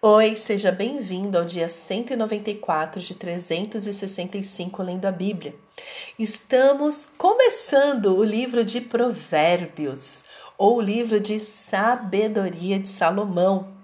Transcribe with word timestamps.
Oi, 0.00 0.36
seja 0.36 0.70
bem-vindo 0.70 1.36
ao 1.36 1.44
dia 1.44 1.66
194 1.66 3.00
de 3.00 3.14
365 3.14 4.80
lendo 4.80 5.06
a 5.06 5.10
Bíblia. 5.10 5.56
Estamos 6.16 7.04
começando 7.04 8.16
o 8.16 8.22
livro 8.22 8.64
de 8.64 8.80
Provérbios, 8.80 10.22
ou 10.56 10.76
o 10.76 10.80
livro 10.80 11.18
de 11.18 11.40
Sabedoria 11.40 12.78
de 12.78 12.86
Salomão. 12.86 13.74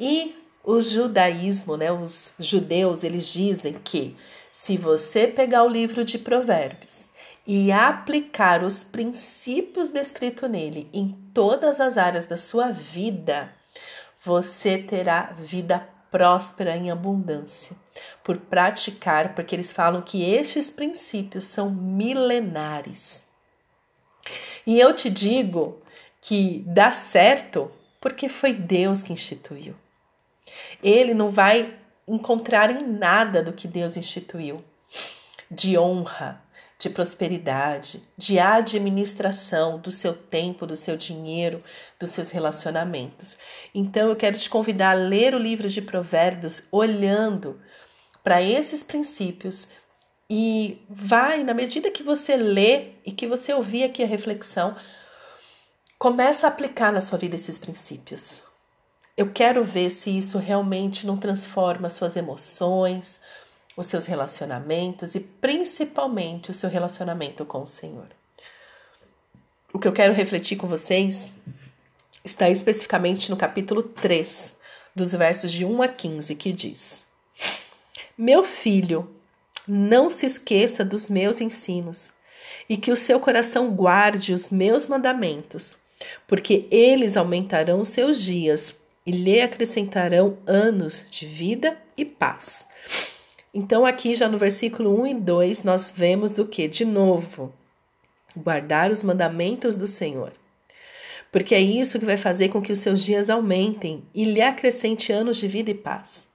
E 0.00 0.34
o 0.64 0.80
judaísmo, 0.80 1.76
né, 1.76 1.92
os 1.92 2.32
judeus, 2.40 3.04
eles 3.04 3.28
dizem 3.28 3.74
que 3.74 4.16
se 4.50 4.78
você 4.78 5.26
pegar 5.26 5.64
o 5.64 5.68
livro 5.68 6.02
de 6.02 6.18
Provérbios 6.18 7.10
e 7.46 7.70
aplicar 7.70 8.64
os 8.64 8.82
princípios 8.82 9.90
descritos 9.90 10.48
nele 10.48 10.88
em 10.94 11.10
todas 11.34 11.78
as 11.78 11.98
áreas 11.98 12.24
da 12.24 12.38
sua 12.38 12.70
vida, 12.70 13.52
você 14.26 14.76
terá 14.76 15.32
vida 15.38 15.88
próspera 16.10 16.76
em 16.76 16.90
abundância, 16.90 17.76
por 18.24 18.36
praticar, 18.38 19.36
porque 19.36 19.54
eles 19.54 19.72
falam 19.72 20.02
que 20.02 20.24
estes 20.24 20.68
princípios 20.68 21.44
são 21.44 21.70
milenares. 21.70 23.22
E 24.66 24.80
eu 24.80 24.92
te 24.96 25.08
digo 25.08 25.80
que 26.20 26.64
dá 26.66 26.90
certo 26.92 27.70
porque 28.00 28.28
foi 28.28 28.52
Deus 28.52 29.00
que 29.00 29.12
instituiu. 29.12 29.76
Ele 30.82 31.14
não 31.14 31.30
vai 31.30 31.78
encontrar 32.08 32.68
em 32.72 32.84
nada 32.84 33.44
do 33.44 33.52
que 33.52 33.68
Deus 33.68 33.96
instituiu 33.96 34.64
de 35.48 35.78
honra, 35.78 36.42
de 36.78 36.90
prosperidade, 36.90 38.02
de 38.16 38.38
administração 38.38 39.78
do 39.78 39.90
seu 39.90 40.12
tempo, 40.12 40.66
do 40.66 40.76
seu 40.76 40.96
dinheiro, 40.96 41.62
dos 41.98 42.10
seus 42.10 42.30
relacionamentos. 42.30 43.38
Então 43.74 44.08
eu 44.08 44.16
quero 44.16 44.36
te 44.36 44.50
convidar 44.50 44.90
a 44.90 44.94
ler 44.94 45.34
o 45.34 45.38
livro 45.38 45.68
de 45.68 45.80
Provérbios 45.80 46.64
olhando 46.70 47.60
para 48.22 48.42
esses 48.42 48.82
princípios 48.82 49.70
e 50.28 50.84
vai, 50.90 51.42
na 51.44 51.54
medida 51.54 51.90
que 51.90 52.02
você 52.02 52.36
lê 52.36 52.88
e 53.04 53.12
que 53.12 53.26
você 53.26 53.54
ouvir 53.54 53.84
aqui 53.84 54.02
a 54.02 54.06
reflexão, 54.06 54.76
começa 55.98 56.46
a 56.46 56.50
aplicar 56.50 56.92
na 56.92 57.00
sua 57.00 57.16
vida 57.16 57.36
esses 57.36 57.56
princípios. 57.56 58.42
Eu 59.16 59.32
quero 59.32 59.64
ver 59.64 59.88
se 59.88 60.10
isso 60.10 60.36
realmente 60.38 61.06
não 61.06 61.16
transforma 61.16 61.88
suas 61.88 62.16
emoções, 62.16 63.18
os 63.76 63.86
seus 63.86 64.06
relacionamentos 64.06 65.14
e 65.14 65.20
principalmente 65.20 66.50
o 66.50 66.54
seu 66.54 66.70
relacionamento 66.70 67.44
com 67.44 67.62
o 67.62 67.66
Senhor. 67.66 68.08
O 69.72 69.78
que 69.78 69.86
eu 69.86 69.92
quero 69.92 70.14
refletir 70.14 70.56
com 70.56 70.66
vocês 70.66 71.32
está 72.24 72.48
especificamente 72.48 73.30
no 73.30 73.36
capítulo 73.36 73.82
3, 73.82 74.56
dos 74.94 75.12
versos 75.12 75.52
de 75.52 75.64
1 75.64 75.82
a 75.82 75.88
15, 75.88 76.34
que 76.34 76.50
diz: 76.50 77.04
Meu 78.16 78.42
filho, 78.42 79.14
não 79.68 80.08
se 80.08 80.24
esqueça 80.24 80.82
dos 80.82 81.10
meus 81.10 81.42
ensinos, 81.42 82.12
e 82.68 82.78
que 82.78 82.90
o 82.90 82.96
seu 82.96 83.20
coração 83.20 83.70
guarde 83.70 84.32
os 84.32 84.48
meus 84.48 84.86
mandamentos, 84.86 85.76
porque 86.26 86.66
eles 86.70 87.16
aumentarão 87.16 87.80
os 87.80 87.90
seus 87.90 88.22
dias 88.22 88.74
e 89.04 89.10
lhe 89.10 89.40
acrescentarão 89.40 90.38
anos 90.46 91.06
de 91.10 91.26
vida 91.26 91.76
e 91.96 92.04
paz. 92.04 92.66
Então, 93.58 93.86
aqui 93.86 94.14
já 94.14 94.28
no 94.28 94.36
versículo 94.36 95.00
1 95.00 95.06
e 95.06 95.14
2, 95.14 95.62
nós 95.62 95.90
vemos 95.90 96.36
o 96.36 96.44
que? 96.44 96.68
De 96.68 96.84
novo, 96.84 97.54
guardar 98.36 98.90
os 98.90 99.02
mandamentos 99.02 99.78
do 99.78 99.86
Senhor. 99.86 100.30
Porque 101.32 101.54
é 101.54 101.60
isso 101.62 101.98
que 101.98 102.04
vai 102.04 102.18
fazer 102.18 102.50
com 102.50 102.60
que 102.60 102.70
os 102.70 102.80
seus 102.80 103.02
dias 103.02 103.30
aumentem 103.30 104.04
e 104.14 104.24
lhe 104.24 104.42
acrescente 104.42 105.10
anos 105.10 105.38
de 105.38 105.48
vida 105.48 105.70
e 105.70 105.74
paz. 105.74 106.28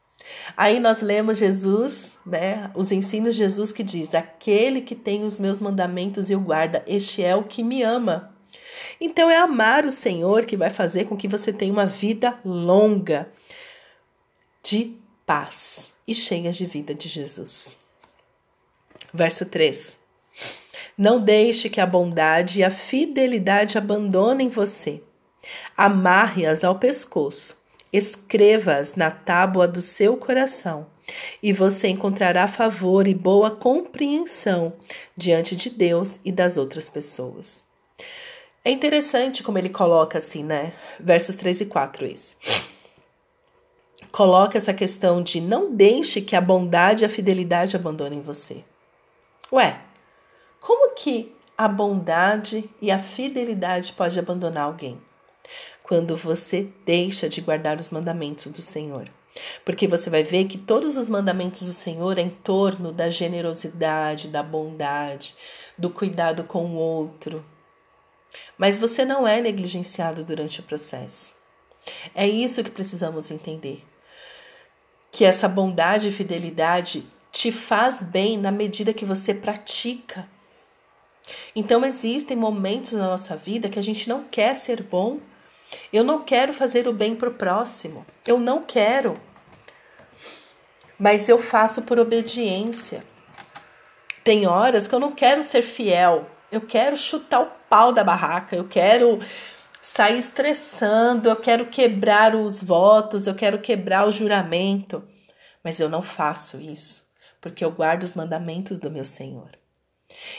Aí 0.58 0.80
nós 0.80 1.04
lemos 1.04 1.38
Jesus, 1.38 2.18
né, 2.26 2.72
os 2.74 2.92
ensinos 2.92 3.36
de 3.36 3.42
Jesus 3.42 3.72
que 3.72 3.84
diz: 3.84 4.16
Aquele 4.16 4.82
que 4.82 4.96
tem 4.96 5.24
os 5.24 5.38
meus 5.38 5.62
mandamentos 5.62 6.32
e 6.32 6.36
o 6.36 6.42
guarda, 6.42 6.84
este 6.88 7.24
é 7.24 7.36
o 7.36 7.44
que 7.44 7.64
me 7.64 7.84
ama. 7.84 8.36
Então 9.00 9.30
é 9.30 9.38
amar 9.38 9.86
o 9.86 9.92
Senhor 9.92 10.44
que 10.44 10.58
vai 10.58 10.72
fazer 10.72 11.06
com 11.06 11.16
que 11.16 11.28
você 11.28 11.54
tenha 11.54 11.72
uma 11.72 11.86
vida 11.86 12.40
longa 12.44 13.30
de 14.64 15.00
paz 15.32 15.94
e 16.06 16.14
cheias 16.14 16.58
de 16.58 16.66
vida 16.66 16.94
de 16.94 17.08
Jesus. 17.08 17.80
Verso 19.14 19.46
3. 19.46 19.98
Não 20.98 21.22
deixe 21.22 21.70
que 21.70 21.80
a 21.80 21.86
bondade 21.86 22.60
e 22.60 22.64
a 22.66 22.70
fidelidade 22.70 23.78
abandonem 23.78 24.50
você. 24.50 25.02
Amarre-as 25.78 26.66
ao 26.66 26.78
pescoço, 26.78 27.58
escreva-as 27.94 28.96
na 28.96 29.10
tábua 29.10 29.70
do 29.70 29.82
seu 29.82 30.18
coração, 30.18 30.88
e 31.42 31.54
você 31.54 31.88
encontrará 31.88 32.46
favor 32.46 33.08
e 33.08 33.14
boa 33.14 33.52
compreensão 33.52 34.74
diante 35.16 35.56
de 35.56 35.70
Deus 35.70 36.20
e 36.26 36.32
das 36.34 36.58
outras 36.58 36.90
pessoas. 36.90 37.64
É 38.66 38.70
interessante 38.70 39.42
como 39.42 39.58
ele 39.58 39.70
coloca 39.70 40.18
assim, 40.18 40.44
né? 40.44 40.74
Versos 41.00 41.36
3 41.36 41.62
e 41.62 41.66
4 41.68 42.06
esse 42.06 42.36
coloca 44.12 44.58
essa 44.58 44.74
questão 44.74 45.24
de 45.24 45.40
não 45.40 45.74
deixe 45.74 46.22
que 46.22 46.36
a 46.36 46.42
bondade 46.42 47.04
e 47.04 47.06
a 47.06 47.10
fidelidade 47.10 47.76
abandonem 47.76 48.22
você. 48.22 48.64
Ué, 49.52 49.82
como 50.60 50.94
que 50.94 51.34
a 51.58 51.68
bondade 51.68 52.70
e 52.82 52.92
a 52.92 53.00
fidelidade 53.00 53.94
pode 53.94 54.20
abandonar 54.20 54.66
alguém? 54.66 55.02
Quando 55.84 56.16
você 56.16 56.70
deixa 56.86 57.28
de 57.28 57.42
guardar 57.42 57.80
os 57.80 57.92
mandamentos 57.92 58.48
do 58.48 58.62
Senhor. 58.62 59.10
Porque 59.64 59.88
você 59.88 60.10
vai 60.10 60.24
ver 60.24 60.46
que 60.46 60.58
todos 60.58 60.98
os 60.98 61.10
mandamentos 61.10 61.66
do 61.66 61.74
Senhor 61.74 62.18
é 62.18 62.22
em 62.22 62.30
torno 62.30 62.92
da 62.92 63.10
generosidade, 63.10 64.28
da 64.28 64.44
bondade, 64.44 65.36
do 65.78 65.90
cuidado 65.90 66.44
com 66.44 66.66
o 66.66 66.76
outro. 66.76 67.44
Mas 68.58 68.78
você 68.78 69.06
não 69.06 69.26
é 69.28 69.42
negligenciado 69.42 70.24
durante 70.24 70.60
o 70.60 70.64
processo. 70.64 71.34
É 72.14 72.28
isso 72.28 72.64
que 72.64 72.70
precisamos 72.70 73.32
entender 73.32 73.84
que 75.12 75.26
essa 75.26 75.48
bondade 75.48 76.08
e 76.08 76.12
fidelidade 76.12 77.06
te 77.32 77.52
faz 77.52 78.02
bem 78.02 78.38
na 78.38 78.52
medida 78.52 78.94
que 78.94 79.06
você 79.06 79.34
pratica. 79.34 80.28
Então 81.56 81.86
existem 81.86 82.36
momentos 82.36 82.94
na 82.94 83.08
nossa 83.08 83.36
vida 83.36 83.70
que 83.70 83.80
a 83.80 83.84
gente 83.84 84.08
não 84.08 84.24
quer 84.24 84.56
ser 84.56 84.82
bom. 84.82 85.20
Eu 85.92 86.04
não 86.04 86.24
quero 86.24 86.54
fazer 86.54 86.88
o 86.88 86.94
bem 86.94 87.16
para 87.16 87.30
o 87.30 87.34
próximo. 87.34 88.06
Eu 88.26 88.40
não 88.40 88.64
quero. 88.64 89.20
Mas 90.98 91.28
eu 91.30 91.42
faço 91.42 91.82
por 91.84 92.00
obediência. 92.00 93.04
Tem 94.24 94.46
horas 94.46 94.88
que 94.88 94.96
eu 94.96 95.00
não 95.00 95.12
quero 95.12 95.44
ser 95.44 95.62
fiel. 95.62 96.30
Eu 96.52 96.62
quero 96.62 96.98
chutar 96.98 97.42
o 97.42 97.52
pau 97.70 97.94
da 97.94 98.04
barraca. 98.04 98.56
Eu 98.56 98.68
quero 98.68 99.20
sair 99.82 100.20
estressando, 100.20 101.28
eu 101.28 101.36
quero 101.36 101.66
quebrar 101.66 102.36
os 102.36 102.64
votos, 102.64 103.28
eu 103.28 103.36
quero 103.36 103.60
quebrar 103.60 104.08
o 104.08 104.12
juramento. 104.12 105.04
Mas 105.64 105.80
eu 105.80 105.90
não 105.90 106.02
faço 106.02 106.60
isso, 106.62 107.10
porque 107.40 107.64
eu 107.64 107.72
guardo 107.72 108.04
os 108.04 108.14
mandamentos 108.14 108.78
do 108.78 108.92
meu 108.92 109.06
Senhor. 109.06 109.50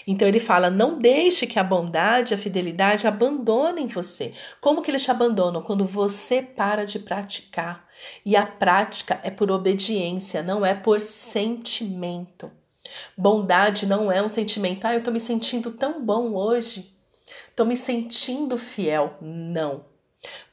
Então 0.06 0.28
ele 0.28 0.40
fala: 0.40 0.70
não 0.70 0.98
deixe 0.98 1.46
que 1.46 1.58
a 1.58 1.64
bondade 1.64 2.34
a 2.34 2.38
fidelidade 2.38 3.06
abandonem 3.06 3.86
você. 3.86 4.32
Como 4.60 4.82
que 4.82 4.90
eles 4.90 5.02
te 5.02 5.10
abandonam? 5.10 5.62
Quando 5.62 5.86
você 5.86 6.42
para 6.42 6.84
de 6.84 6.98
praticar. 6.98 7.86
E 8.24 8.36
a 8.36 8.44
prática 8.44 9.20
é 9.22 9.30
por 9.30 9.50
obediência, 9.50 10.42
não 10.42 10.66
é 10.66 10.74
por 10.74 11.00
sentimento. 11.00 12.50
Bondade 13.16 13.86
não 13.86 14.10
é 14.10 14.20
um 14.22 14.28
sentimento. 14.28 14.84
Ah, 14.84 14.92
eu 14.92 14.98
estou 14.98 15.12
me 15.12 15.20
sentindo 15.20 15.70
tão 15.70 16.04
bom 16.04 16.34
hoje. 16.34 16.91
Estou 17.52 17.66
me 17.66 17.76
sentindo 17.76 18.56
fiel. 18.56 19.14
Não. 19.20 19.84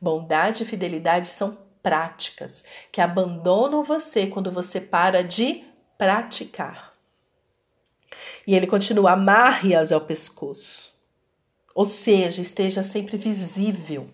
Bondade 0.01 0.63
e 0.63 0.65
fidelidade 0.65 1.29
são 1.29 1.57
práticas 1.81 2.65
que 2.91 2.99
abandonam 2.99 3.85
você 3.85 4.27
quando 4.27 4.51
você 4.51 4.81
para 4.81 5.23
de 5.23 5.63
praticar. 5.97 6.93
E 8.45 8.53
ele 8.53 8.67
continua: 8.67 9.13
amarre-as 9.13 9.93
ao 9.93 10.01
pescoço. 10.01 10.93
Ou 11.73 11.85
seja, 11.85 12.41
esteja 12.41 12.83
sempre 12.83 13.15
visível. 13.15 14.09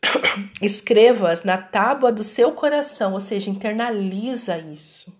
Escreva-as 0.62 1.42
na 1.42 1.58
tábua 1.58 2.10
do 2.10 2.24
seu 2.24 2.52
coração, 2.52 3.12
ou 3.12 3.20
seja, 3.20 3.50
internaliza 3.50 4.56
isso. 4.56 5.12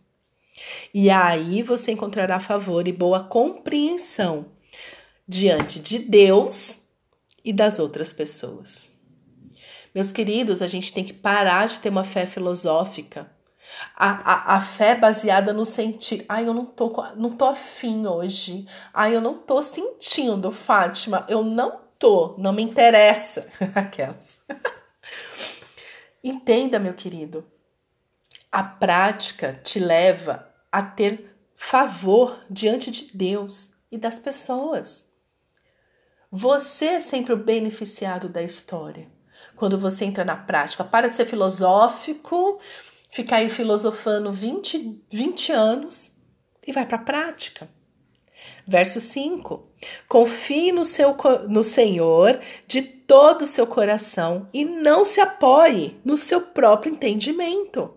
E 0.95 1.11
aí 1.11 1.63
você 1.63 1.93
encontrará 1.93 2.41
favor 2.41 2.89
e 2.89 2.93
boa 2.93 3.23
compreensão 3.23 4.56
diante 5.27 5.81
de 5.81 5.99
Deus 5.99 6.79
e 7.45 7.53
das 7.53 7.79
outras 7.79 8.13
pessoas. 8.13 8.91
Meus 9.95 10.13
queridos, 10.13 10.61
a 10.61 10.67
gente 10.67 10.93
tem 10.93 11.05
que 11.05 11.13
parar 11.13 11.69
de 11.69 11.81
ter 11.81 11.89
uma 11.89 12.05
fé 12.05 12.27
filosófica. 12.27 13.31
A, 13.97 14.11
a, 14.11 14.57
a 14.57 14.61
fé 14.61 14.95
baseada 14.95 15.53
no 15.53 15.65
sentir. 15.65 16.25
Ai, 16.29 16.47
eu 16.47 16.55
não 16.55 16.67
tô, 16.67 16.93
não 17.17 17.31
tô 17.31 17.47
afim 17.47 18.07
hoje. 18.07 18.67
Ai, 18.93 19.17
eu 19.17 19.21
não 19.21 19.39
tô 19.39 19.63
sentindo, 19.63 20.53
Fátima. 20.53 21.25
Eu 21.29 21.43
não 21.43 21.81
tô, 21.99 22.35
não 22.39 22.53
me 22.53 22.63
interessa. 22.63 23.49
Aquelas. 23.75 24.39
Entenda, 26.23 26.79
meu 26.79 26.93
querido, 26.93 27.47
a 28.53 28.63
prática 28.63 29.59
te 29.63 29.79
leva 29.79 30.47
a 30.71 30.83
ter 30.83 31.35
favor 31.55 32.45
diante 32.51 32.91
de 32.91 33.17
Deus 33.17 33.73
e 33.91 33.97
das 33.97 34.19
pessoas. 34.19 35.06
Você 36.39 36.85
é 36.85 37.01
sempre 37.01 37.33
o 37.33 37.37
beneficiado 37.39 38.29
da 38.29 38.43
história. 38.43 39.09
Quando 39.57 39.79
você 39.79 40.05
entra 40.05 40.23
na 40.23 40.37
prática, 40.37 40.85
para 40.85 41.09
de 41.09 41.17
ser 41.17 41.25
filosófico, 41.25 42.61
ficar 43.11 43.37
aí 43.37 43.49
filosofando 43.49 44.31
20, 44.31 45.03
20 45.11 45.53
anos 45.53 46.15
e 46.67 46.73
vai 46.73 46.85
para 46.85 46.99
a 46.99 47.05
prática. 47.05 47.71
Verso 48.69 49.01
5: 49.01 49.67
Confie 50.07 50.73
no, 50.73 50.85
seu, 50.85 51.17
no 51.49 51.65
Senhor 51.65 52.39
de 52.67 52.83
todo 52.83 53.41
o 53.41 53.47
seu 53.47 53.67
coração 53.67 54.47
e 54.53 54.63
não 54.63 55.07
se 55.07 55.23
apoie 55.23 55.99
no 56.05 56.19
seu 56.19 56.43
próprio 56.43 56.93
entendimento. 56.93 57.97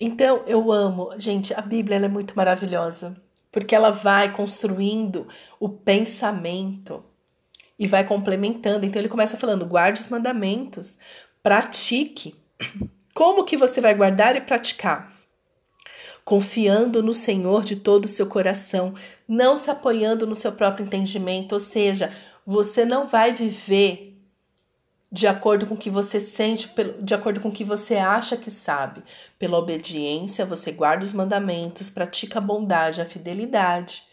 Então, 0.00 0.42
eu 0.48 0.72
amo, 0.72 1.10
gente, 1.16 1.54
a 1.54 1.60
Bíblia 1.60 1.98
é 1.98 2.08
muito 2.08 2.36
maravilhosa, 2.36 3.16
porque 3.60 3.74
ela 3.74 3.90
vai 3.90 4.32
construindo 4.32 5.26
o 5.58 5.68
pensamento 5.68 7.04
e 7.78 7.86
vai 7.86 8.04
complementando. 8.04 8.84
Então, 8.84 9.00
ele 9.00 9.08
começa 9.08 9.36
falando: 9.36 9.66
guarde 9.66 10.00
os 10.00 10.08
mandamentos, 10.08 10.98
pratique. 11.42 12.34
Como 13.14 13.44
que 13.44 13.56
você 13.56 13.80
vai 13.80 13.94
guardar 13.94 14.36
e 14.36 14.40
praticar? 14.40 15.12
Confiando 16.24 17.02
no 17.02 17.14
Senhor 17.14 17.64
de 17.64 17.76
todo 17.76 18.04
o 18.04 18.08
seu 18.08 18.26
coração, 18.26 18.94
não 19.26 19.56
se 19.56 19.70
apoiando 19.70 20.26
no 20.26 20.34
seu 20.34 20.52
próprio 20.52 20.84
entendimento, 20.84 21.52
ou 21.52 21.60
seja, 21.60 22.12
você 22.46 22.84
não 22.84 23.08
vai 23.08 23.32
viver 23.32 24.07
de 25.10 25.26
acordo 25.26 25.66
com 25.66 25.74
o 25.74 25.78
que 25.78 25.90
você 25.90 26.20
sente, 26.20 26.70
de 27.00 27.14
acordo 27.14 27.40
com 27.40 27.48
o 27.48 27.52
que 27.52 27.64
você 27.64 27.96
acha 27.96 28.36
que 28.36 28.50
sabe. 28.50 29.02
Pela 29.38 29.58
obediência, 29.58 30.44
você 30.44 30.70
guarda 30.70 31.04
os 31.04 31.12
mandamentos, 31.12 31.88
pratica 31.88 32.38
a 32.38 32.42
bondade, 32.42 33.00
a 33.00 33.06
fidelidade 33.06 34.04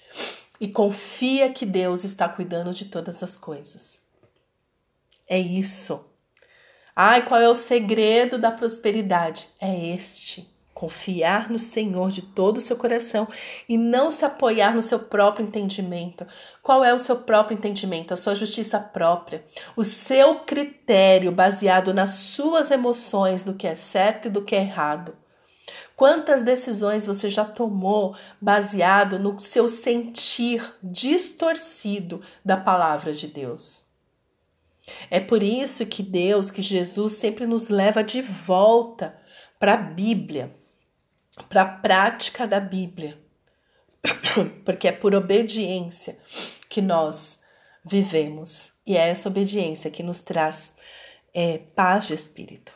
e 0.60 0.68
confia 0.68 1.52
que 1.52 1.66
Deus 1.66 2.04
está 2.04 2.30
cuidando 2.30 2.74
de 2.74 2.86
todas 2.86 3.22
as 3.22 3.36
coisas. 3.36 4.02
É 5.28 5.38
isso. 5.38 6.06
Ai, 6.96 7.28
qual 7.28 7.42
é 7.42 7.50
o 7.50 7.56
segredo 7.56 8.38
da 8.38 8.52
prosperidade? 8.52 9.50
É 9.60 9.94
este 9.94 10.55
confiar 10.76 11.50
no 11.50 11.58
Senhor 11.58 12.12
de 12.12 12.22
todo 12.22 12.58
o 12.58 12.62
seu 12.62 12.76
coração 12.76 13.30
e 13.68 13.78
não 13.78 14.12
se 14.12 14.26
apoiar 14.26 14.76
no 14.76 14.82
seu 14.82 15.00
próprio 15.00 15.48
entendimento. 15.48 16.28
Qual 16.62 16.84
é 16.84 16.94
o 16.94 17.00
seu 17.00 17.16
próprio 17.16 17.58
entendimento? 17.58 18.14
A 18.14 18.18
sua 18.18 18.36
justiça 18.36 18.78
própria, 18.78 19.46
o 19.78 19.86
seu 19.86 20.42
critério 20.42 21.32
baseado 21.32 21.94
nas 21.94 22.10
suas 22.10 22.72
emoções 22.72 23.42
do 23.42 23.54
que 23.54 23.66
é 23.66 23.74
certo 23.74 24.28
e 24.28 24.30
do 24.30 24.44
que 24.44 24.54
é 24.54 24.60
errado. 24.60 25.16
Quantas 25.96 26.42
decisões 26.42 27.06
você 27.06 27.30
já 27.30 27.46
tomou 27.46 28.14
baseado 28.42 29.18
no 29.18 29.40
seu 29.40 29.70
sentir 29.70 30.76
distorcido 30.84 32.22
da 32.44 32.58
palavra 32.58 33.14
de 33.14 33.28
Deus? 33.28 33.86
É 35.10 35.22
por 35.22 35.42
isso 35.42 35.86
que 35.86 36.04
Deus, 36.04 36.52
que 36.52 36.62
Jesus 36.62 37.14
sempre 37.14 37.48
nos 37.48 37.70
leva 37.70 38.04
de 38.04 38.22
volta 38.22 39.18
para 39.58 39.76
a 39.76 39.78
Bíblia 39.78 40.65
para 41.50 41.62
a 41.62 41.66
prática 41.66 42.48
da 42.48 42.60
Bíblia, 42.60 43.18
porque 44.64 44.88
é 44.88 44.92
por 44.92 45.14
obediência 45.14 46.18
que 46.70 46.82
nós 46.82 47.40
vivemos 47.84 48.72
e 48.86 48.96
é 48.98 49.10
essa 49.10 49.30
obediência 49.30 49.92
que 49.92 50.04
nos 50.04 50.20
traz 50.20 50.72
é, 51.34 51.58
paz 51.58 52.08
de 52.08 52.14
espírito. 52.14 52.74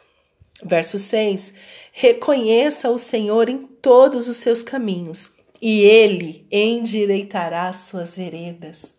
Verso 0.64 0.98
6: 0.98 1.54
Reconheça 1.92 2.90
o 2.90 2.98
Senhor 2.98 3.50
em 3.50 3.60
todos 3.60 4.28
os 4.28 4.38
seus 4.38 4.62
caminhos, 4.62 5.32
e 5.62 5.82
ele 5.82 6.48
endireitará 6.52 7.70
as 7.70 7.78
suas 7.78 8.16
veredas. 8.16 8.94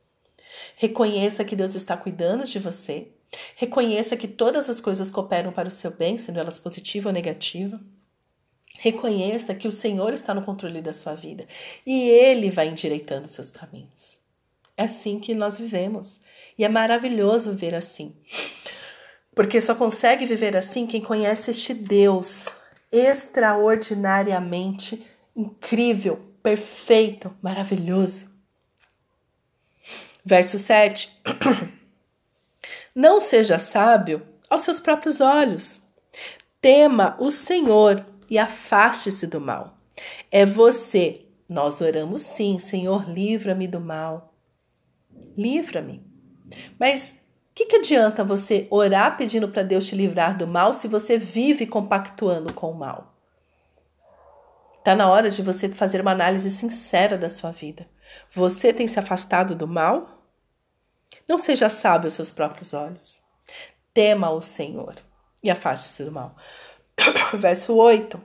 Reconheça 0.77 1.45
que 1.45 1.57
Deus 1.57 1.75
está 1.75 1.97
cuidando 1.97 2.45
de 2.45 2.59
você. 2.59 3.09
Reconheça 3.55 4.17
que 4.17 4.27
todas 4.27 4.69
as 4.69 4.81
coisas 4.81 5.11
cooperam 5.11 5.53
para 5.53 5.69
o 5.69 5.71
seu 5.71 5.91
bem, 5.91 6.19
sendo 6.19 6.41
elas 6.41 6.59
positivas 6.59 7.07
ou 7.07 7.13
negativas. 7.13 7.81
Reconheça 8.83 9.55
que 9.55 9.69
o 9.69 9.73
Senhor 9.73 10.15
está 10.15 10.33
no 10.33 10.41
controle 10.41 10.81
da 10.81 10.95
sua 10.95 11.15
vida 11.15 11.47
e 11.85 12.09
Ele 12.09 12.51
vai 12.51 12.67
endireitando 12.67 13.29
seus 13.29 13.51
caminhos. 13.51 14.19
É 14.75 14.85
assim 14.85 15.21
que 15.21 15.35
nós 15.35 15.59
vivemos 15.59 16.19
e 16.57 16.65
é 16.65 16.69
maravilhoso 16.69 17.51
viver 17.51 17.75
assim. 17.75 18.17
Porque 19.35 19.61
só 19.61 19.75
consegue 19.75 20.25
viver 20.25 20.57
assim 20.57 20.87
quem 20.87 21.03
conhece 21.03 21.51
este 21.51 21.75
Deus 21.75 22.47
extraordinariamente 22.91 25.07
incrível, 25.37 26.19
perfeito, 26.43 27.37
maravilhoso. 27.43 28.31
Verso 30.25 30.57
7. 30.57 31.21
Não 32.95 33.21
seja 33.21 33.59
sábio 33.59 34.27
aos 34.49 34.63
seus 34.63 34.81
próprios 34.81 35.21
olhos. 35.21 35.83
Tema 36.63 37.15
o 37.19 37.31
Senhor 37.31 38.10
e 38.31 38.39
afaste-se 38.39 39.27
do 39.27 39.41
mal. 39.41 39.77
É 40.31 40.47
você. 40.47 41.27
Nós 41.49 41.81
oramos 41.81 42.23
sim, 42.23 42.61
Senhor, 42.61 43.11
livra-me 43.11 43.67
do 43.67 43.81
mal. 43.81 44.33
Livra-me. 45.37 46.01
Mas 46.79 47.17
o 47.51 47.55
que, 47.55 47.67
que 47.67 47.77
adianta 47.77 48.25
você 48.25 48.69
orar 48.71 49.17
pedindo 49.17 49.49
para 49.49 49.65
Deus 49.65 49.87
te 49.87 49.97
livrar 49.97 50.39
do 50.39 50.47
mal 50.47 50.73
se 50.73 50.87
você 50.87 51.19
vive 51.19 51.67
compactuando 51.67 52.53
com 52.55 52.71
o 52.71 52.79
mal? 52.79 53.17
Está 54.79 54.95
na 54.95 55.11
hora 55.11 55.29
de 55.29 55.43
você 55.43 55.69
fazer 55.69 56.01
uma 56.01 56.13
análise 56.13 56.51
sincera 56.51 57.19
da 57.19 57.29
sua 57.29 57.51
vida. 57.51 57.87
Você 58.31 58.73
tem 58.73 58.87
se 58.89 58.99
afastado 58.99 59.55
do 59.55 59.67
mal? 59.67 60.25
Não 61.29 61.37
seja 61.37 61.69
sábio 61.69 62.07
aos 62.07 62.15
seus 62.15 62.31
próprios 62.31 62.73
olhos. 62.73 63.21
Tema 63.93 64.31
o 64.31 64.41
Senhor 64.41 64.95
e 65.43 65.51
afaste-se 65.51 66.05
do 66.05 66.13
mal. 66.13 66.37
Verso 67.35 67.75
8. 67.75 68.21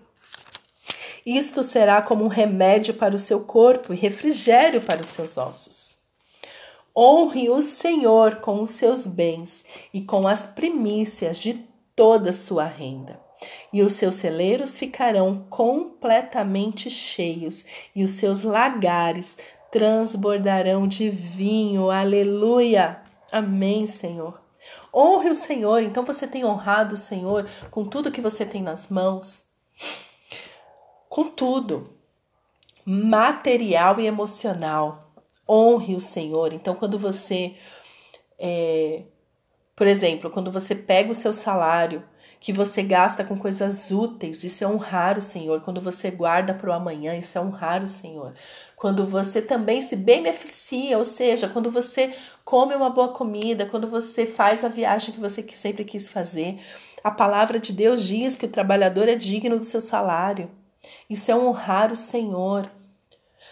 Isto 1.26 1.64
será 1.64 2.02
como 2.02 2.24
um 2.24 2.28
remédio 2.28 2.94
para 2.94 3.16
o 3.16 3.20
seu 3.20 3.40
corpo 3.40 3.94
e 3.94 3.98
refrigério 3.98 4.82
para 4.82 5.02
os 5.02 5.10
seus 5.10 5.38
ossos. 5.38 5.98
Honre 6.96 7.50
o 7.50 7.62
Senhor 7.62 8.36
com 8.36 8.62
os 8.62 8.70
seus 8.70 9.08
bens 9.08 9.66
e 9.94 10.02
com 10.02 10.28
as 10.28 10.46
primícias 10.46 11.38
de 11.38 11.66
toda 11.96 12.32
sua 12.32 12.66
renda. 12.66 13.20
E 13.74 13.82
os 13.82 13.94
seus 13.94 14.16
celeiros 14.16 14.78
ficarão 14.78 15.46
completamente 15.50 16.90
cheios, 16.90 17.66
e 17.94 18.04
os 18.04 18.12
seus 18.12 18.44
lagares 18.44 19.38
transbordarão 19.72 20.88
de 20.88 21.10
vinho. 21.10 21.92
Aleluia! 21.92 23.02
Amém, 23.32 23.88
Senhor. 23.88 24.45
Honre 24.94 25.30
o 25.30 25.36
Senhor. 25.36 25.82
Então 25.82 26.04
você 26.04 26.28
tem 26.28 26.46
honrado 26.46 26.94
o 26.96 26.98
Senhor 26.98 27.50
com 27.70 27.86
tudo 27.86 28.12
que 28.12 28.22
você 28.22 28.46
tem 28.46 28.62
nas 28.62 28.88
mãos, 28.88 29.50
com 31.10 31.26
tudo, 31.26 31.96
material 32.86 34.00
e 34.00 34.06
emocional. 34.06 35.12
Honre 35.48 35.96
o 35.96 36.00
Senhor. 36.00 36.54
Então, 36.54 36.76
quando 36.76 36.98
você, 36.98 37.56
é, 38.40 39.04
por 39.76 39.88
exemplo, 39.88 40.30
quando 40.30 40.52
você 40.52 40.76
pega 40.76 41.12
o 41.12 41.16
seu 41.16 41.34
salário 41.34 42.04
que 42.40 42.54
você 42.54 42.84
gasta 42.84 43.24
com 43.24 43.40
coisas 43.40 43.90
úteis, 43.90 44.44
isso 44.44 44.64
é 44.64 44.68
honrar 44.68 45.18
o 45.18 45.22
Senhor. 45.22 45.62
Quando 45.62 45.82
você 45.82 46.12
guarda 46.12 46.54
para 46.54 46.70
o 46.70 46.74
amanhã, 46.74 47.16
isso 47.16 47.38
é 47.38 47.42
honrar 47.42 47.84
o 47.84 47.88
Senhor. 47.88 48.36
Quando 48.76 49.06
você 49.06 49.42
também 49.42 49.82
se 49.82 49.96
beneficia, 49.96 50.98
ou 50.98 51.06
seja, 51.06 51.50
quando 51.50 51.72
você 51.72 52.14
come 52.46 52.76
uma 52.76 52.92
boa 52.92 53.10
comida, 53.10 53.66
quando 53.66 53.90
você 53.90 54.28
faz 54.28 54.64
a 54.64 54.70
viagem 54.70 55.14
que 55.14 55.20
você 55.20 55.44
sempre 55.52 55.84
quis 55.84 56.08
fazer, 56.08 56.62
a 57.04 57.10
palavra 57.10 57.60
de 57.60 57.74
Deus 57.74 58.04
diz 58.04 58.38
que 58.38 58.46
o 58.46 58.52
trabalhador 58.52 59.10
é 59.10 59.16
digno 59.16 59.58
do 59.58 59.66
seu 59.66 59.82
salário. 59.82 60.52
Isso 61.10 61.32
é 61.32 61.36
honrar 61.36 61.92
o 61.92 61.96
Senhor. 61.96 62.70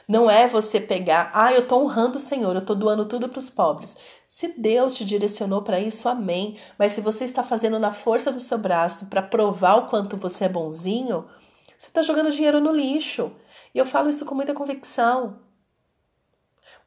Não 0.07 0.29
é 0.29 0.47
você 0.47 0.79
pegar, 0.79 1.31
ah, 1.33 1.51
eu 1.51 1.61
estou 1.61 1.83
honrando 1.83 2.17
o 2.17 2.21
Senhor, 2.21 2.53
eu 2.53 2.61
estou 2.61 2.75
doando 2.75 3.05
tudo 3.05 3.27
para 3.27 3.39
os 3.39 3.49
pobres. 3.49 3.97
Se 4.27 4.59
Deus 4.59 4.95
te 4.95 5.03
direcionou 5.03 5.63
para 5.63 5.79
isso, 5.79 6.07
amém. 6.07 6.57
Mas 6.77 6.91
se 6.91 7.01
você 7.01 7.23
está 7.23 7.41
fazendo 7.41 7.79
na 7.79 7.91
força 7.91 8.31
do 8.31 8.39
seu 8.39 8.57
braço 8.57 9.07
para 9.07 9.21
provar 9.23 9.75
o 9.75 9.87
quanto 9.87 10.17
você 10.17 10.45
é 10.45 10.49
bonzinho, 10.49 11.25
você 11.75 11.87
está 11.87 12.01
jogando 12.03 12.31
dinheiro 12.31 12.59
no 12.59 12.71
lixo. 12.71 13.31
E 13.73 13.77
eu 13.79 13.85
falo 13.85 14.09
isso 14.09 14.25
com 14.25 14.35
muita 14.35 14.53
convicção. 14.53 15.39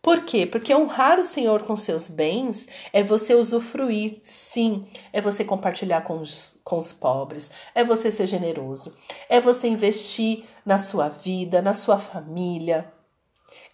Por 0.06 0.20
quê? 0.20 0.46
Porque 0.46 0.72
honrar 0.72 1.18
o 1.18 1.22
Senhor 1.24 1.64
com 1.64 1.76
seus 1.76 2.08
bens 2.08 2.68
é 2.92 3.02
você 3.02 3.34
usufruir, 3.34 4.20
sim, 4.22 4.86
é 5.12 5.20
você 5.20 5.44
compartilhar 5.44 6.02
com 6.02 6.20
os, 6.20 6.56
com 6.62 6.78
os 6.78 6.92
pobres, 6.92 7.50
é 7.74 7.82
você 7.82 8.12
ser 8.12 8.28
generoso, 8.28 8.96
é 9.28 9.40
você 9.40 9.66
investir 9.66 10.44
na 10.64 10.78
sua 10.78 11.08
vida, 11.08 11.60
na 11.60 11.74
sua 11.74 11.98
família, 11.98 12.88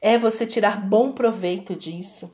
é 0.00 0.16
você 0.16 0.46
tirar 0.46 0.80
bom 0.80 1.12
proveito 1.12 1.76
disso. 1.76 2.32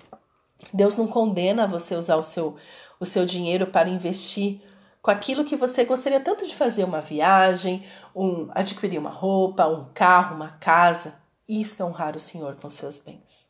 Deus 0.73 0.97
não 0.97 1.09
condena 1.09 1.67
você 1.67 1.97
usar 1.97 2.15
o 2.19 2.23
seu, 2.23 2.55
o 3.01 3.05
seu 3.05 3.27
dinheiro 3.27 3.67
para 3.67 3.89
investir 3.89 4.61
com 5.03 5.11
aquilo 5.11 5.45
que 5.45 5.57
você 5.57 5.85
gostaria 5.85 6.21
tanto 6.21 6.47
de 6.47 6.55
fazer 6.55 6.85
uma 6.85 7.01
viagem, 7.01 7.85
um 8.15 8.49
adquirir 8.53 9.01
uma 9.01 9.11
roupa, 9.11 9.67
um 9.67 9.87
carro, 9.93 10.37
uma 10.37 10.51
casa. 10.51 11.15
Isso 11.49 11.83
é 11.83 11.85
honrar 11.85 12.15
o 12.15 12.21
Senhor 12.21 12.55
com 12.63 12.71
seus 12.71 13.01
bens. 13.01 13.48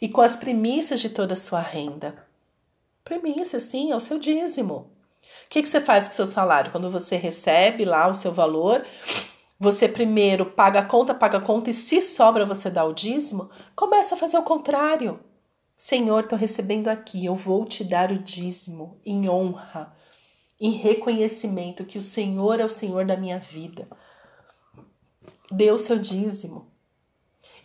E 0.00 0.08
com 0.08 0.20
as 0.20 0.36
primícias 0.36 1.00
de 1.00 1.08
toda 1.08 1.34
a 1.34 1.36
sua 1.36 1.60
renda. 1.60 2.26
Primícia, 3.04 3.58
sim, 3.58 3.90
é 3.90 3.96
o 3.96 4.00
seu 4.00 4.18
dízimo. 4.18 4.90
O 5.46 5.48
que, 5.50 5.62
que 5.62 5.68
você 5.68 5.80
faz 5.80 6.06
com 6.06 6.12
o 6.12 6.16
seu 6.16 6.26
salário? 6.26 6.70
Quando 6.70 6.90
você 6.90 7.16
recebe 7.16 7.84
lá 7.84 8.06
o 8.06 8.14
seu 8.14 8.30
valor, 8.30 8.84
você 9.58 9.88
primeiro 9.88 10.46
paga 10.46 10.80
a 10.80 10.84
conta, 10.84 11.14
paga 11.14 11.38
a 11.38 11.40
conta 11.40 11.70
e 11.70 11.74
se 11.74 12.00
sobra 12.00 12.44
você 12.44 12.70
dá 12.70 12.84
o 12.84 12.92
dízimo, 12.92 13.50
começa 13.74 14.14
a 14.14 14.18
fazer 14.18 14.38
o 14.38 14.42
contrário. 14.42 15.18
Senhor, 15.76 16.24
estou 16.24 16.38
recebendo 16.38 16.88
aqui, 16.88 17.24
eu 17.24 17.34
vou 17.34 17.64
te 17.64 17.82
dar 17.82 18.12
o 18.12 18.18
dízimo 18.18 19.00
em 19.06 19.28
honra, 19.28 19.96
em 20.60 20.72
reconhecimento 20.72 21.84
que 21.84 21.98
o 21.98 22.02
Senhor 22.02 22.60
é 22.60 22.64
o 22.64 22.68
Senhor 22.68 23.04
da 23.04 23.16
minha 23.16 23.38
vida. 23.38 23.88
Dê 25.50 25.70
o 25.72 25.78
seu 25.78 25.98
dízimo. 25.98 26.67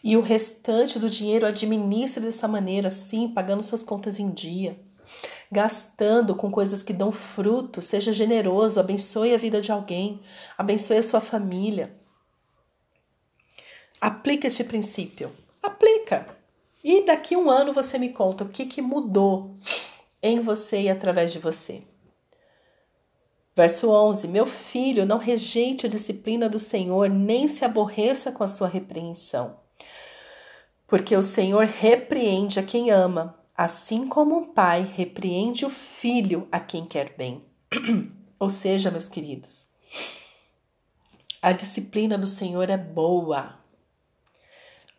E 0.03 0.17
o 0.17 0.21
restante 0.21 0.99
do 0.99 1.09
dinheiro 1.09 1.45
administre 1.45 2.23
dessa 2.23 2.47
maneira, 2.47 2.91
sim, 2.91 3.29
pagando 3.29 3.63
suas 3.63 3.81
contas 3.81 4.19
em 4.19 4.29
dia 4.29 4.77
gastando 5.53 6.35
com 6.35 6.49
coisas 6.49 6.81
que 6.81 6.91
dão 6.91 7.11
fruto, 7.11 7.79
seja 7.79 8.11
generoso, 8.11 8.79
abençoe 8.79 9.35
a 9.35 9.37
vida 9.37 9.61
de 9.61 9.71
alguém, 9.71 10.19
abençoe 10.57 10.97
a 10.97 11.03
sua 11.03 11.21
família. 11.21 11.95
Aplica 14.01 14.47
este 14.47 14.63
princípio. 14.63 15.31
Aplica. 15.61 16.27
E 16.83 17.05
daqui 17.05 17.37
um 17.37 17.49
ano 17.49 17.71
você 17.71 17.99
me 17.99 18.09
conta 18.09 18.43
o 18.43 18.49
que, 18.49 18.65
que 18.65 18.81
mudou 18.81 19.55
em 20.21 20.39
você 20.39 20.81
e 20.81 20.89
através 20.89 21.31
de 21.31 21.37
você. 21.37 21.83
Verso 23.55 23.91
11: 23.91 24.27
Meu 24.27 24.47
filho, 24.47 25.05
não 25.05 25.19
rejeite 25.19 25.85
a 25.85 25.89
disciplina 25.89 26.49
do 26.49 26.59
Senhor, 26.59 27.07
nem 27.07 27.47
se 27.47 27.63
aborreça 27.63 28.31
com 28.31 28.43
a 28.43 28.47
sua 28.47 28.67
repreensão. 28.67 29.62
Porque 30.93 31.17
o 31.17 31.23
Senhor 31.23 31.65
repreende 31.65 32.59
a 32.59 32.63
quem 32.63 32.91
ama 32.91 33.35
assim 33.57 34.05
como 34.07 34.37
um 34.37 34.43
pai 34.53 34.87
repreende 34.95 35.65
o 35.65 35.69
filho 35.71 36.47
a 36.51 36.59
quem 36.59 36.85
quer 36.85 37.15
bem. 37.17 37.43
Ou 38.37 38.47
seja, 38.47 38.91
meus 38.91 39.09
queridos, 39.09 39.65
a 41.41 41.51
disciplina 41.51 42.15
do 42.15 42.27
Senhor 42.27 42.69
é 42.69 42.77
boa. 42.77 43.57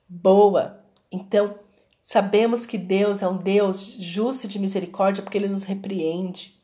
Boa. 0.08 0.84
Então, 1.12 1.60
sabemos 2.02 2.66
que 2.66 2.76
Deus 2.76 3.22
é 3.22 3.28
um 3.28 3.36
Deus 3.36 3.96
justo 3.96 4.46
e 4.46 4.48
de 4.48 4.58
misericórdia 4.58 5.22
porque 5.22 5.38
ele 5.38 5.46
nos 5.46 5.62
repreende. 5.62 6.60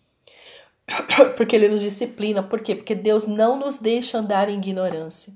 Porque 1.37 1.54
ele 1.54 1.68
nos 1.68 1.80
disciplina. 1.80 2.42
Por 2.42 2.64
quê? 2.64 2.75
Porque 2.75 2.96
Deus 2.96 3.25
não 3.25 3.56
nos 3.56 3.78
deixa 3.78 4.18
andar 4.18 4.49
em 4.49 4.56
ignorância. 4.56 5.32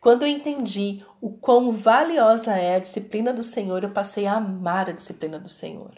Quando 0.00 0.22
eu 0.22 0.28
entendi 0.28 1.04
o 1.20 1.30
quão 1.30 1.72
valiosa 1.72 2.52
é 2.52 2.76
a 2.76 2.78
disciplina 2.78 3.32
do 3.32 3.42
Senhor, 3.42 3.82
eu 3.82 3.90
passei 3.90 4.26
a 4.26 4.34
amar 4.34 4.88
a 4.88 4.92
disciplina 4.92 5.38
do 5.38 5.48
Senhor. 5.48 5.92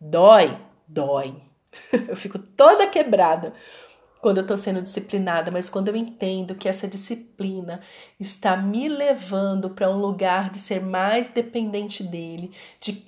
Dói, 0.00 0.56
dói. 0.86 1.42
Eu 2.08 2.14
fico 2.14 2.38
toda 2.38 2.86
quebrada 2.86 3.52
quando 4.20 4.38
eu 4.38 4.42
estou 4.42 4.56
sendo 4.56 4.80
disciplinada, 4.80 5.50
mas 5.50 5.68
quando 5.68 5.88
eu 5.88 5.96
entendo 5.96 6.54
que 6.54 6.66
essa 6.66 6.88
disciplina 6.88 7.82
está 8.18 8.56
me 8.56 8.88
levando 8.88 9.68
para 9.68 9.90
um 9.90 10.00
lugar 10.00 10.48
de 10.48 10.58
ser 10.60 10.80
mais 10.80 11.26
dependente 11.26 12.02
dele, 12.02 12.50
de, 12.80 13.04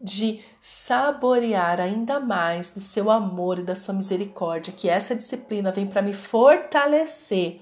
de 0.00 0.40
saborear 0.60 1.80
ainda 1.80 2.20
mais 2.20 2.70
do 2.70 2.78
seu 2.78 3.10
amor 3.10 3.58
e 3.58 3.64
da 3.64 3.74
sua 3.74 3.92
misericórdia, 3.92 4.72
que 4.72 4.88
essa 4.88 5.16
disciplina 5.16 5.72
vem 5.72 5.86
para 5.86 6.00
me 6.00 6.12
fortalecer 6.12 7.60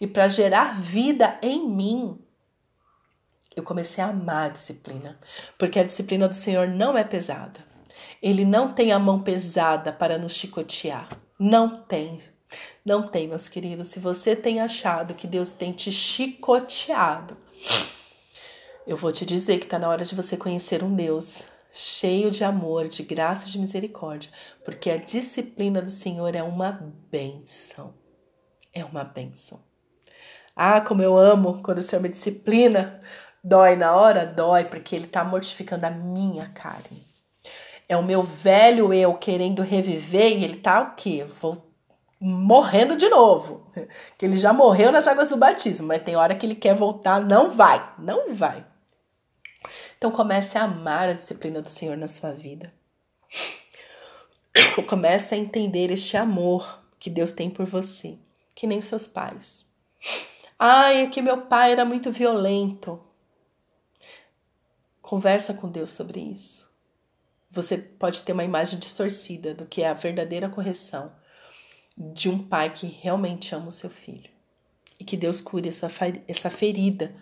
e 0.00 0.06
para 0.06 0.28
gerar 0.28 0.80
vida 0.80 1.38
em 1.42 1.68
mim, 1.68 2.18
eu 3.54 3.62
comecei 3.62 4.02
a 4.02 4.08
amar 4.08 4.46
a 4.46 4.52
disciplina, 4.52 5.18
porque 5.58 5.78
a 5.78 5.84
disciplina 5.84 6.28
do 6.28 6.34
Senhor 6.34 6.68
não 6.68 6.96
é 6.96 7.02
pesada. 7.02 7.66
Ele 8.22 8.44
não 8.44 8.72
tem 8.72 8.92
a 8.92 8.98
mão 8.98 9.22
pesada 9.22 9.92
para 9.92 10.18
nos 10.18 10.32
chicotear. 10.34 11.08
Não 11.38 11.82
tem. 11.82 12.18
Não 12.84 13.06
tem, 13.06 13.28
meus 13.28 13.48
queridos. 13.48 13.88
Se 13.88 14.00
você 14.00 14.34
tem 14.34 14.60
achado 14.60 15.14
que 15.14 15.26
Deus 15.26 15.52
tem 15.52 15.72
te 15.72 15.92
chicoteado, 15.92 17.36
eu 18.86 18.96
vou 18.96 19.12
te 19.12 19.26
dizer 19.26 19.58
que 19.58 19.64
está 19.64 19.78
na 19.78 19.88
hora 19.88 20.04
de 20.04 20.14
você 20.14 20.36
conhecer 20.36 20.82
um 20.82 20.94
Deus 20.94 21.46
cheio 21.70 22.30
de 22.30 22.42
amor, 22.44 22.88
de 22.88 23.02
graça 23.02 23.46
e 23.46 23.50
de 23.50 23.58
misericórdia, 23.58 24.30
porque 24.64 24.90
a 24.90 24.96
disciplina 24.96 25.82
do 25.82 25.90
Senhor 25.90 26.34
é 26.34 26.42
uma 26.42 26.72
benção. 27.10 27.94
É 28.72 28.84
uma 28.84 29.04
benção. 29.04 29.67
Ah, 30.60 30.80
como 30.80 31.00
eu 31.00 31.16
amo 31.16 31.62
quando 31.62 31.78
o 31.78 31.82
Senhor 31.84 32.02
me 32.02 32.08
disciplina. 32.08 33.00
Dói 33.44 33.76
na 33.76 33.94
hora? 33.94 34.26
Dói, 34.26 34.64
porque 34.64 34.96
Ele 34.96 35.04
está 35.04 35.22
mortificando 35.22 35.86
a 35.86 35.90
minha 35.90 36.48
carne. 36.48 37.00
É 37.88 37.96
o 37.96 38.02
meu 38.02 38.24
velho 38.24 38.92
eu 38.92 39.14
querendo 39.14 39.62
reviver 39.62 40.36
e 40.36 40.44
ele 40.44 40.56
tá 40.56 40.80
o 40.82 40.96
quê? 40.96 41.24
Vou 41.40 41.72
morrendo 42.20 42.96
de 42.96 43.08
novo. 43.08 43.70
Que 44.18 44.26
ele 44.26 44.36
já 44.36 44.52
morreu 44.52 44.90
nas 44.90 45.06
águas 45.06 45.28
do 45.28 45.36
batismo, 45.36 45.86
mas 45.86 46.02
tem 46.02 46.16
hora 46.16 46.34
que 46.34 46.44
ele 46.44 46.56
quer 46.56 46.74
voltar, 46.74 47.20
não 47.20 47.50
vai, 47.50 47.94
não 47.96 48.34
vai. 48.34 48.66
Então 49.96 50.10
comece 50.10 50.58
a 50.58 50.64
amar 50.64 51.08
a 51.08 51.12
disciplina 51.12 51.62
do 51.62 51.70
Senhor 51.70 51.96
na 51.96 52.08
sua 52.08 52.32
vida. 52.32 52.72
Comece 54.88 55.36
a 55.36 55.38
entender 55.38 55.92
este 55.92 56.16
amor 56.16 56.82
que 56.98 57.08
Deus 57.08 57.30
tem 57.30 57.48
por 57.48 57.64
você, 57.64 58.18
que 58.56 58.66
nem 58.66 58.82
seus 58.82 59.06
pais. 59.06 59.67
Ai, 60.58 61.02
é 61.02 61.06
que 61.06 61.22
meu 61.22 61.42
pai 61.42 61.70
era 61.70 61.84
muito 61.84 62.10
violento. 62.10 63.00
Conversa 65.00 65.54
com 65.54 65.70
Deus 65.70 65.92
sobre 65.92 66.18
isso. 66.18 66.68
Você 67.48 67.78
pode 67.78 68.22
ter 68.22 68.32
uma 68.32 68.42
imagem 68.42 68.76
distorcida 68.76 69.54
do 69.54 69.66
que 69.66 69.82
é 69.82 69.88
a 69.88 69.94
verdadeira 69.94 70.48
correção 70.48 71.14
de 71.96 72.28
um 72.28 72.42
pai 72.42 72.74
que 72.74 72.86
realmente 72.88 73.54
ama 73.54 73.68
o 73.68 73.72
seu 73.72 73.88
filho. 73.88 74.30
E 74.98 75.04
que 75.04 75.16
Deus 75.16 75.40
cure 75.40 75.68
essa, 75.68 75.88
essa 76.26 76.50
ferida 76.50 77.14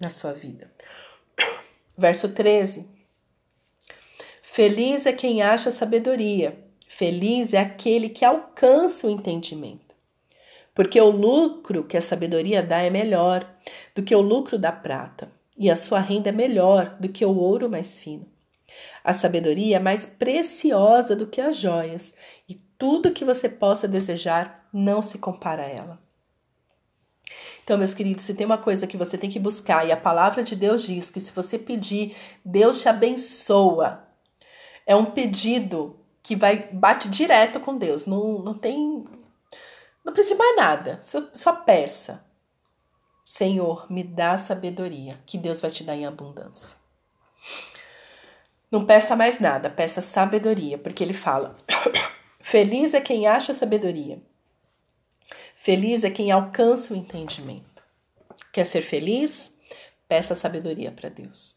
na 0.00 0.08
sua 0.08 0.32
vida. 0.32 0.72
Verso 1.98 2.30
13. 2.30 2.88
Feliz 4.40 5.04
é 5.04 5.12
quem 5.12 5.42
acha 5.42 5.70
sabedoria, 5.70 6.58
feliz 6.88 7.52
é 7.52 7.58
aquele 7.58 8.08
que 8.08 8.24
alcança 8.24 9.06
o 9.06 9.10
entendimento 9.10 9.89
porque 10.74 11.00
o 11.00 11.10
lucro 11.10 11.84
que 11.84 11.96
a 11.96 12.00
sabedoria 12.00 12.62
dá 12.62 12.82
é 12.82 12.90
melhor 12.90 13.44
do 13.94 14.02
que 14.02 14.14
o 14.14 14.20
lucro 14.20 14.58
da 14.58 14.72
prata, 14.72 15.30
e 15.56 15.70
a 15.70 15.76
sua 15.76 16.00
renda 16.00 16.30
é 16.30 16.32
melhor 16.32 16.96
do 16.98 17.08
que 17.08 17.24
o 17.24 17.36
ouro 17.36 17.68
mais 17.68 17.98
fino. 17.98 18.26
A 19.02 19.12
sabedoria 19.12 19.76
é 19.76 19.80
mais 19.80 20.06
preciosa 20.06 21.16
do 21.16 21.26
que 21.26 21.40
as 21.40 21.56
joias, 21.56 22.14
e 22.48 22.54
tudo 22.78 23.12
que 23.12 23.24
você 23.24 23.48
possa 23.48 23.86
desejar 23.86 24.68
não 24.72 25.02
se 25.02 25.18
compara 25.18 25.64
a 25.64 25.68
ela. 25.68 26.10
Então, 27.62 27.78
meus 27.78 27.94
queridos, 27.94 28.24
se 28.24 28.34
tem 28.34 28.46
uma 28.46 28.58
coisa 28.58 28.86
que 28.86 28.96
você 28.96 29.16
tem 29.16 29.30
que 29.30 29.38
buscar, 29.38 29.86
e 29.86 29.92
a 29.92 29.96
palavra 29.96 30.42
de 30.42 30.56
Deus 30.56 30.82
diz 30.82 31.10
que 31.10 31.20
se 31.20 31.30
você 31.32 31.58
pedir, 31.58 32.16
Deus 32.44 32.80
te 32.80 32.88
abençoa. 32.88 34.04
É 34.86 34.96
um 34.96 35.04
pedido 35.04 35.96
que 36.22 36.34
vai 36.34 36.68
bate 36.72 37.08
direto 37.08 37.60
com 37.60 37.76
Deus. 37.76 38.06
Não, 38.06 38.40
não 38.40 38.54
tem 38.54 39.04
não 40.04 40.12
precisa 40.12 40.34
de 40.34 40.38
mais 40.38 40.56
nada, 40.56 40.98
só, 41.02 41.28
só 41.32 41.52
peça. 41.52 42.24
Senhor, 43.22 43.90
me 43.90 44.02
dá 44.02 44.38
sabedoria, 44.38 45.20
que 45.26 45.36
Deus 45.36 45.60
vai 45.60 45.70
te 45.70 45.84
dar 45.84 45.94
em 45.94 46.06
abundância. 46.06 46.76
Não 48.70 48.86
peça 48.86 49.14
mais 49.14 49.38
nada, 49.38 49.68
peça 49.68 50.00
sabedoria, 50.00 50.78
porque 50.78 51.04
ele 51.04 51.12
fala: 51.12 51.56
Feliz 52.40 52.94
é 52.94 53.00
quem 53.00 53.26
acha 53.26 53.52
sabedoria. 53.52 54.22
Feliz 55.54 56.02
é 56.04 56.10
quem 56.10 56.30
alcança 56.30 56.94
o 56.94 56.96
entendimento. 56.96 57.82
Quer 58.52 58.64
ser 58.64 58.80
feliz? 58.80 59.54
Peça 60.08 60.34
sabedoria 60.34 60.90
para 60.90 61.08
Deus. 61.08 61.56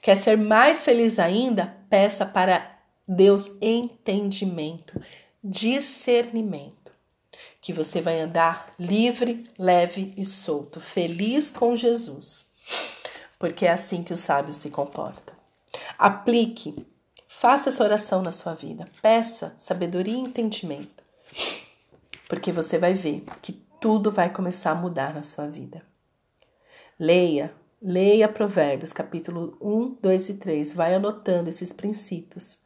Quer 0.00 0.16
ser 0.16 0.36
mais 0.36 0.82
feliz 0.84 1.18
ainda? 1.18 1.76
Peça 1.90 2.24
para 2.24 2.78
Deus 3.06 3.50
entendimento, 3.60 5.00
discernimento 5.42 6.77
que 7.60 7.72
você 7.72 8.00
vai 8.00 8.20
andar 8.20 8.72
livre, 8.78 9.44
leve 9.58 10.12
e 10.16 10.24
solto, 10.24 10.80
feliz 10.80 11.50
com 11.50 11.76
Jesus, 11.76 12.46
porque 13.38 13.66
é 13.66 13.72
assim 13.72 14.02
que 14.02 14.12
os 14.12 14.20
sábios 14.20 14.56
se 14.56 14.70
comportam. 14.70 15.34
Aplique, 15.98 16.86
faça 17.26 17.68
essa 17.68 17.84
oração 17.84 18.22
na 18.22 18.32
sua 18.32 18.54
vida, 18.54 18.88
peça 19.02 19.54
sabedoria 19.56 20.14
e 20.14 20.20
entendimento, 20.20 21.02
porque 22.28 22.52
você 22.52 22.78
vai 22.78 22.94
ver 22.94 23.24
que 23.42 23.52
tudo 23.80 24.10
vai 24.10 24.32
começar 24.32 24.72
a 24.72 24.74
mudar 24.74 25.14
na 25.14 25.22
sua 25.22 25.46
vida. 25.46 25.82
Leia, 26.98 27.54
leia 27.80 28.28
Provérbios, 28.28 28.92
capítulo 28.92 29.56
1, 29.60 29.98
2 30.02 30.28
e 30.30 30.34
3, 30.34 30.72
vai 30.72 30.94
anotando 30.94 31.48
esses 31.48 31.72
princípios 31.72 32.58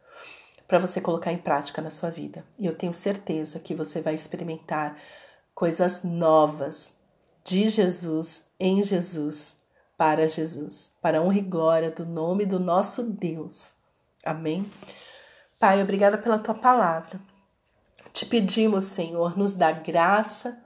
para 0.73 0.79
você 0.79 1.03
colocar 1.03 1.31
em 1.31 1.37
prática 1.37 1.83
na 1.83 1.91
sua 1.91 2.09
vida. 2.09 2.47
E 2.59 2.65
eu 2.65 2.75
tenho 2.75 2.95
certeza 2.95 3.61
que 3.61 3.75
você 3.75 4.01
vai 4.01 4.15
experimentar 4.15 4.97
coisas 5.55 6.03
novas 6.03 6.97
de 7.45 7.69
Jesus, 7.69 8.43
em 8.59 8.83
Jesus, 8.83 9.55
para 9.99 10.27
Jesus, 10.27 10.91
para 11.03 11.19
a 11.19 11.21
honra 11.21 11.37
e 11.37 11.43
glória 11.43 11.91
do 11.91 12.07
nome 12.07 12.47
do 12.47 12.59
nosso 12.59 13.03
Deus. 13.13 13.75
Amém? 14.25 14.65
Pai, 15.59 15.83
obrigada 15.83 16.17
pela 16.17 16.39
tua 16.39 16.55
palavra. 16.55 17.21
Te 18.11 18.25
pedimos, 18.25 18.87
Senhor, 18.87 19.37
nos 19.37 19.53
dá 19.53 19.73
graça, 19.73 20.57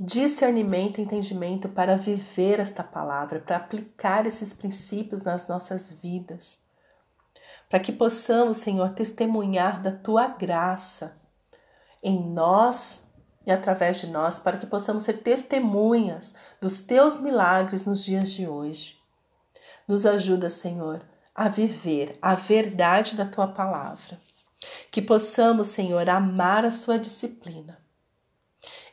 discernimento 0.00 0.98
e 0.98 1.04
entendimento 1.04 1.68
para 1.68 1.94
viver 1.94 2.58
esta 2.58 2.82
palavra, 2.82 3.38
para 3.38 3.56
aplicar 3.58 4.26
esses 4.26 4.52
princípios 4.52 5.22
nas 5.22 5.46
nossas 5.46 5.92
vidas 5.92 6.65
para 7.68 7.80
que 7.80 7.92
possamos, 7.92 8.58
Senhor, 8.58 8.90
testemunhar 8.90 9.82
da 9.82 9.90
tua 9.90 10.28
graça 10.28 11.16
em 12.02 12.22
nós 12.22 13.06
e 13.44 13.50
através 13.50 14.00
de 14.00 14.08
nós, 14.08 14.38
para 14.38 14.56
que 14.56 14.66
possamos 14.66 15.04
ser 15.04 15.22
testemunhas 15.22 16.34
dos 16.60 16.80
teus 16.80 17.20
milagres 17.20 17.86
nos 17.86 18.04
dias 18.04 18.30
de 18.32 18.46
hoje. 18.46 18.98
Nos 19.86 20.04
ajuda, 20.04 20.48
Senhor, 20.48 21.02
a 21.34 21.48
viver 21.48 22.18
a 22.20 22.34
verdade 22.34 23.14
da 23.14 23.24
tua 23.24 23.46
palavra. 23.46 24.18
Que 24.90 25.00
possamos, 25.00 25.68
Senhor, 25.68 26.08
amar 26.08 26.64
a 26.64 26.72
sua 26.72 26.98
disciplina. 26.98 27.78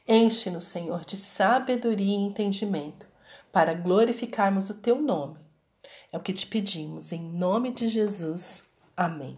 Enche-nos, 0.07 0.67
Senhor, 0.67 1.03
de 1.05 1.15
sabedoria 1.15 2.15
e 2.15 2.21
entendimento 2.21 3.07
para 3.51 3.73
glorificarmos 3.73 4.69
o 4.69 4.81
teu 4.81 5.01
nome 5.01 5.42
é 6.13 6.17
o 6.17 6.21
que 6.21 6.31
te 6.31 6.45
pedimos, 6.45 7.11
em 7.11 7.19
nome 7.19 7.73
de 7.73 7.87
Jesus. 7.87 8.63
Amém. 8.95 9.35